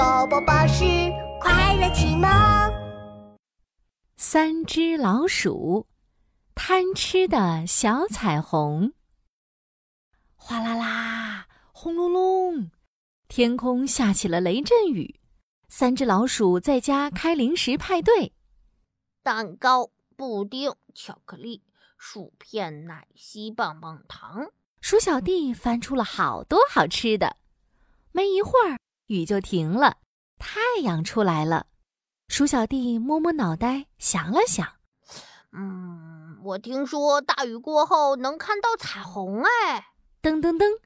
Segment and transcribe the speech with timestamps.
[0.00, 0.82] 宝宝巴士
[1.42, 2.26] 快乐启蒙。
[4.16, 5.86] 三只老鼠，
[6.54, 8.94] 贪吃的小彩虹。
[10.36, 12.70] 哗啦啦，轰隆隆，
[13.28, 15.20] 天空下起了雷阵雨。
[15.68, 18.32] 三只老鼠在家开零食派对，
[19.22, 21.62] 蛋糕、布丁、巧克力、
[21.98, 24.50] 薯片、奶昔、棒棒糖。
[24.80, 27.36] 鼠小弟翻出了好多好吃的。
[28.12, 28.79] 没一会儿，
[29.10, 29.96] 雨就停了，
[30.38, 31.66] 太阳出来了。
[32.28, 34.64] 鼠小弟摸摸脑袋，想了想
[35.50, 39.88] ：“嗯，我听说大雨过后能看到彩虹。”哎，
[40.22, 40.78] 噔噔噔，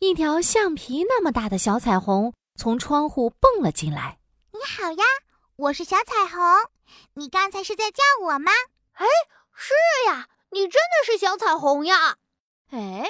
[0.00, 4.18] 一条橡皮那么大的小彩虹从窗户蹦了进来。
[4.52, 5.04] “你好呀，
[5.56, 6.38] 我是小彩虹，
[7.14, 8.52] 你刚才是在叫我吗
[8.92, 9.06] ？”“哎，
[9.54, 9.72] 是
[10.08, 12.18] 呀，你真的是小彩虹呀
[12.68, 13.08] ！”“哎。”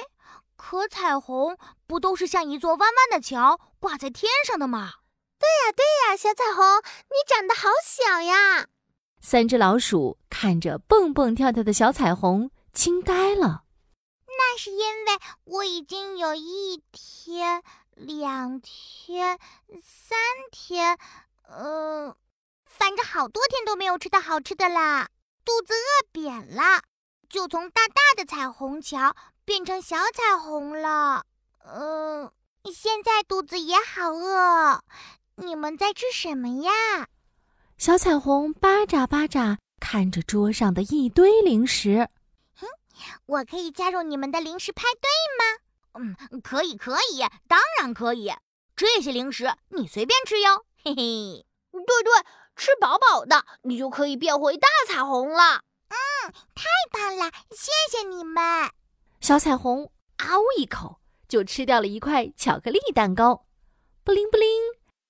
[0.59, 1.55] 可彩虹
[1.85, 4.93] 不都是像一座弯弯的桥挂在天上的吗？
[5.39, 6.63] 对呀，对呀，小彩虹，
[7.09, 8.67] 你长得好小呀！
[9.21, 13.63] 三只老鼠看着蹦蹦跳跳的小彩虹，惊呆了。
[14.25, 17.63] 那是因为我已经有一天、
[17.95, 19.39] 两天、
[19.83, 20.17] 三
[20.51, 20.97] 天，
[21.49, 22.15] 嗯，
[22.65, 25.09] 反正好多天都没有吃到好吃的啦，
[25.45, 26.81] 肚子饿扁了，
[27.29, 29.15] 就从大大的彩虹桥。
[29.45, 31.25] 变成小彩虹了，
[31.63, 32.29] 嗯，
[32.71, 34.83] 现在肚子也好饿。
[35.35, 37.07] 你们在吃什么呀？
[37.77, 42.09] 小彩虹巴扎巴扎看着桌上的一堆零食。
[42.55, 42.67] 哼，
[43.27, 46.15] 我可以加入你们的零食派对吗？
[46.31, 48.31] 嗯，可以，可以，当然可以。
[48.75, 51.45] 这些零食你随便吃哟，嘿嘿。
[51.71, 52.11] 对对，
[52.55, 55.61] 吃饱饱的，你就可以变回大彩虹了。
[55.89, 58.71] 嗯，太棒了，谢谢你们。
[59.21, 63.45] 小彩虹嗷一口就吃掉了一块巧克力蛋糕，
[64.03, 64.47] 布灵布灵，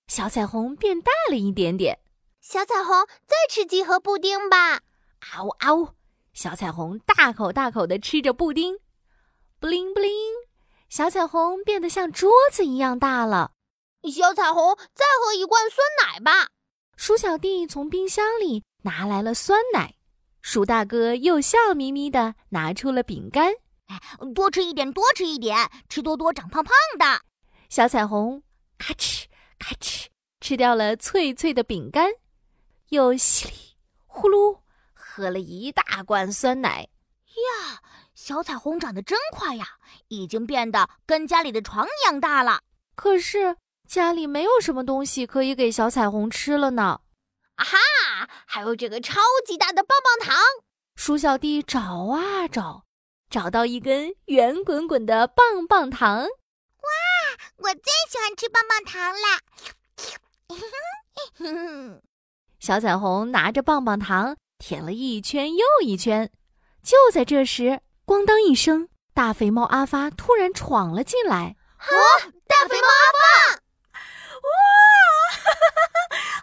[0.07, 1.99] 小彩虹变大了一点点。
[2.41, 5.89] 小彩虹再吃几盒布丁吧，啊呜啊呜，
[6.33, 8.77] 小彩虹大口大口地吃着布丁，
[9.59, 10.11] 布灵布灵，
[10.89, 13.51] 小彩虹变得像桌子一样大了。
[14.11, 16.49] 小彩虹再喝一罐酸奶吧。
[16.95, 19.95] 鼠小弟从冰箱里拿来了酸奶，
[20.41, 23.53] 鼠大哥又笑眯眯地拿出了饼干。
[23.87, 24.01] 哎，
[24.35, 27.21] 多吃一点，多吃一点，吃多多长胖胖的。
[27.69, 28.43] 小彩虹
[28.77, 29.25] 咔哧
[29.59, 30.07] 咔哧
[30.39, 32.11] 吃掉了脆脆的饼干，
[32.89, 33.53] 又稀里
[34.05, 34.61] 呼噜
[34.93, 36.81] 喝了一大罐酸奶。
[36.81, 37.81] 呀，
[38.15, 39.65] 小彩虹长得真快呀，
[40.07, 42.61] 已经变得跟家里的床一样大了。
[42.95, 47.01] 可是家里没有什么东西可以给小彩虹吃了呢。
[47.55, 47.77] 啊哈，
[48.45, 50.37] 还有这个超级大的棒棒糖。
[50.95, 52.86] 鼠小弟找啊找。
[53.29, 56.29] 找到一根圆滚滚的棒棒糖，哇！
[57.57, 59.41] 我最喜欢吃棒棒糖了。
[62.59, 66.31] 小彩虹拿着棒棒糖舔了一圈又一圈。
[66.81, 71.57] 就在这时，咣当一声，大肥猫阿发突然闯了进来。
[71.77, 71.87] 啊！
[72.47, 73.55] 大肥猫阿发！
[74.47, 74.49] 哇！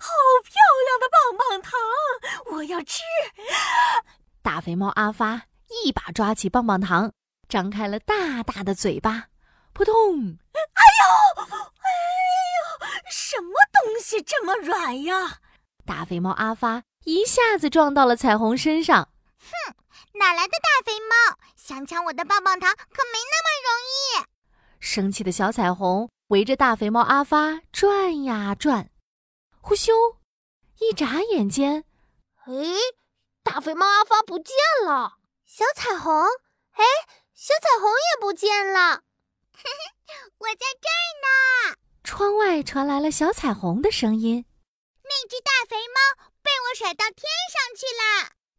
[0.01, 0.11] 好
[0.45, 0.53] 漂
[0.85, 1.73] 亮的棒棒糖，
[2.53, 3.03] 我要吃！
[4.43, 5.47] 大肥猫阿发。
[5.83, 7.13] 一把抓起棒棒糖，
[7.49, 9.29] 张开了大大的嘴巴，
[9.73, 9.95] 扑通！
[10.53, 11.91] 哎呦，哎
[12.55, 15.41] 呦，什么东西这么软呀？
[15.85, 19.11] 大肥猫阿发一下子撞到了彩虹身上。
[19.39, 19.75] 哼，
[20.19, 21.39] 哪来的大肥猫？
[21.57, 23.69] 想抢我的棒棒糖可没那么容
[24.23, 24.27] 易！
[24.81, 28.91] 生气的小彩虹围着大肥猫阿发转呀转，
[29.61, 30.17] 呼咻！
[30.79, 31.85] 一眨眼间，
[32.47, 32.53] 哎，
[33.43, 34.55] 大肥猫阿发不见
[34.87, 35.19] 了。
[35.57, 36.13] 小彩虹，
[36.73, 36.83] 哎，
[37.33, 39.05] 小彩虹也不见了。
[40.39, 41.27] 我在这儿呢。
[42.03, 44.45] 窗外传来了小彩虹的声音。
[45.05, 47.23] 那只大肥猫被我甩到天
[47.53, 48.03] 上去了。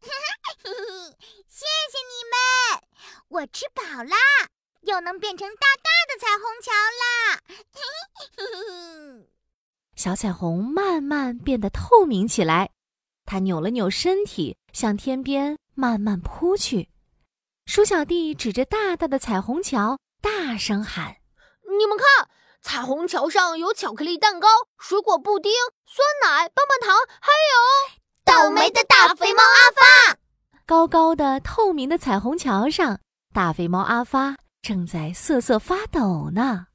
[1.46, 2.40] 谢谢你们，
[3.28, 4.16] 我吃饱啦，
[4.80, 7.42] 又能变成大大的彩虹桥啦。
[9.96, 12.70] 小彩虹慢慢变得透明起来，
[13.26, 15.58] 它扭了扭身体，向天边。
[15.78, 16.88] 慢慢扑去，
[17.66, 21.16] 鼠小弟指着大大的彩虹桥，大声喊
[21.78, 22.30] ：“你们看，
[22.62, 25.52] 彩虹桥上有巧克力蛋糕、水果布丁、
[25.84, 27.94] 酸奶、棒棒糖，还有
[28.24, 30.18] 倒霉的大肥猫阿发。”
[30.64, 32.98] 高高的透明的彩虹桥上，
[33.34, 36.68] 大肥猫阿发正在瑟瑟发抖呢。